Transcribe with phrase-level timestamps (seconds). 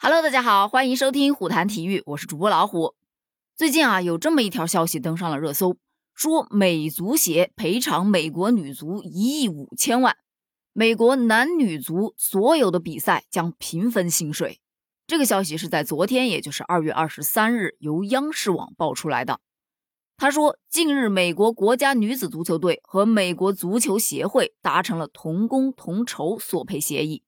[0.00, 2.94] Hello，大家好，欢迎收听虎谈体育，我是主播老虎。
[3.56, 5.76] 最近啊，有这么一条消息登上了热搜，
[6.14, 10.16] 说美足协赔偿美国女足一亿五千万，
[10.72, 14.60] 美国男女足所有的比赛将平分薪水。
[15.08, 19.40] 这个消息是在昨天，也就是二月二十三日，由央视网爆出来的。
[20.16, 27.24] 他说，近日美国国家女子足球队和美国足球协会达成了同工同酬索赔协议，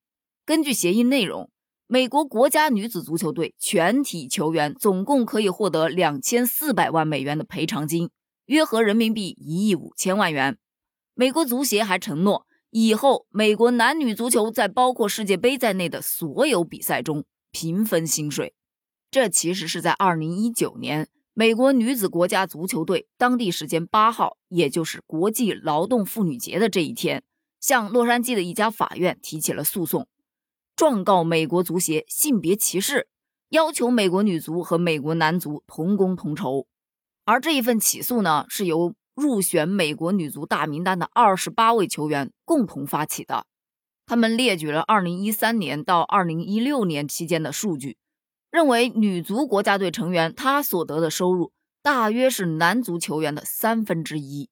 [0.46, 1.50] 根据协议内容。
[1.92, 8.10] 美国国家女子足球队全体球员总共可以获得两千四百万美元的赔偿金，
[8.46, 10.56] 约合人民币一亿五千万元。
[11.14, 18.54] 美国足协还承诺，以后美国男女足球在包括世界杯在内的所有比赛中平分薪水。
[19.10, 27.24] 这其实是在二零一九年，美国女子国家足球队当地时间八号，也就是国际劳动妇女节的这一天，
[27.60, 30.06] 向洛杉矶的一家法院提起了诉讼。
[30.80, 33.06] 状告美国足协性别歧视，
[33.50, 36.66] 要求美国女足和美国男足同工同酬。
[37.26, 43.44] 而这一份起诉呢，是由入选美国女足大名单的二十八位球员共同发起的。
[44.06, 47.98] 他们列举了二零一三年到二零一六年期间的数据，
[48.50, 54.48] 认为女足国家队成员他所得的收入大约是男足球员的三分之一。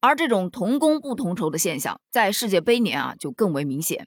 [0.00, 4.06] 而这种同工不同酬的现象，在世界杯年啊就更为明显。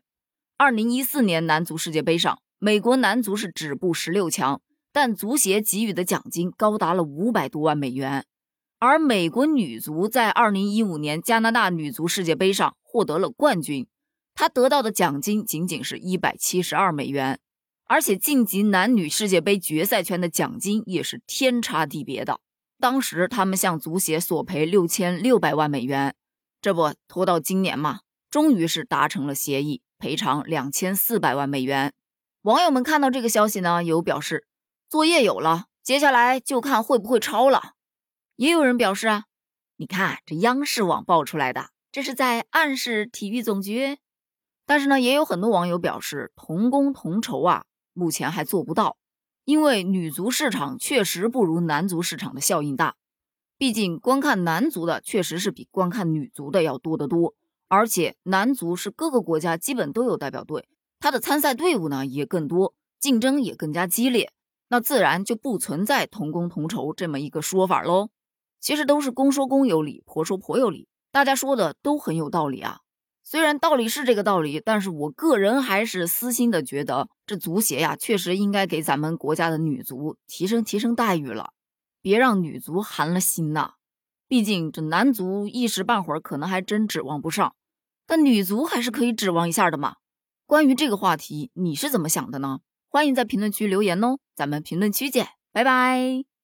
[0.59, 4.59] 二零一四年男足世界杯上，美国男足是止步十六强，
[4.91, 8.25] 但足协给予的奖金高达了五百多万美元。
[8.79, 13.85] 而美国女足在二零一五年加拿大女足世界杯上获得了冠军，
[14.33, 17.39] 她得到的奖金仅仅是一百七十二美元，
[17.85, 22.39] 而且晋级男女世界杯决赛圈的奖金也是天差地别的。
[22.79, 26.15] 当时他们向足协索赔六千六百万美元，
[26.59, 27.99] 这不拖到今年嘛，
[28.31, 29.83] 终于是达成了协议。
[29.97, 31.93] 赔偿两千四百万美元。
[32.41, 34.47] 网友们看到这个消息呢，有表示
[34.87, 37.73] 作业有了，接下来就看会不会抄了。
[38.35, 39.23] 也有人表示啊，
[39.75, 43.97] 你看这央视网爆出来的，这是在暗示体育总局。
[44.65, 48.97] 但是呢，也有很多网友表示同工同酬啊，目前还做不到，
[49.45, 52.95] 因为女足市场确实不如男足市场的效应大。
[53.57, 57.33] 毕竟观看男足的确实是比观看女足的要多得多。
[57.67, 60.67] 而且男足是各个国家基本都有代表队，
[60.99, 64.31] 他的参赛队伍呢也更多，竞争也更加激烈，
[64.69, 68.09] 那自然就不存在同工同酬这么一个说法喽。
[68.59, 72.79] 其实都是公说公有理，婆说婆有理，大家说的都很有道理啊。
[73.23, 81.51] 虽然道理是这个道理，但是我个人还是私心的觉得，这足协呀确实应该给咱们国家的女足提升提升待遇了，
[82.01, 83.73] 别让女足寒了心呐。
[84.27, 87.55] 毕竟这男足一时半会儿可能还真指望不上，
[88.05, 89.95] 但女足还是可以指望一下的嘛。
[90.45, 92.59] 关于这个话题，你是怎么想的呢？
[92.89, 96.36] 欢迎在评论区留言哦，咱们评论区见，拜拜。